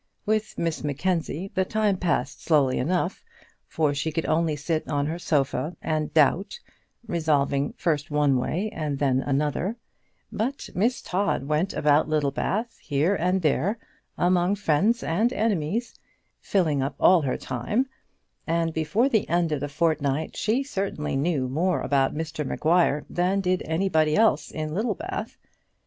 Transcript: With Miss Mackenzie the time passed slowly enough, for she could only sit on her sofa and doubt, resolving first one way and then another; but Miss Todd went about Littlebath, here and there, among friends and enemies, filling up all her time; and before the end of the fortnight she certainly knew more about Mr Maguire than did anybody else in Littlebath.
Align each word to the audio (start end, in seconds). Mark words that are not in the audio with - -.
With 0.25 0.57
Miss 0.57 0.83
Mackenzie 0.83 1.51
the 1.53 1.63
time 1.63 1.95
passed 1.95 2.41
slowly 2.43 2.79
enough, 2.79 3.23
for 3.67 3.93
she 3.93 4.11
could 4.11 4.25
only 4.25 4.55
sit 4.55 4.87
on 4.87 5.05
her 5.05 5.19
sofa 5.19 5.75
and 5.79 6.11
doubt, 6.11 6.59
resolving 7.05 7.73
first 7.73 8.09
one 8.09 8.37
way 8.39 8.71
and 8.73 8.97
then 8.97 9.19
another; 9.19 9.75
but 10.31 10.71
Miss 10.73 11.03
Todd 11.03 11.43
went 11.43 11.75
about 11.75 12.09
Littlebath, 12.09 12.79
here 12.81 13.13
and 13.13 13.43
there, 13.43 13.77
among 14.17 14.55
friends 14.55 15.03
and 15.03 15.31
enemies, 15.33 15.93
filling 16.39 16.81
up 16.81 16.95
all 16.99 17.21
her 17.21 17.37
time; 17.37 17.85
and 18.47 18.73
before 18.73 19.07
the 19.07 19.29
end 19.29 19.51
of 19.51 19.59
the 19.59 19.69
fortnight 19.69 20.35
she 20.35 20.63
certainly 20.63 21.15
knew 21.15 21.47
more 21.47 21.79
about 21.79 22.15
Mr 22.15 22.43
Maguire 22.43 23.05
than 23.07 23.39
did 23.39 23.61
anybody 23.67 24.15
else 24.15 24.49
in 24.49 24.73
Littlebath. 24.73 25.37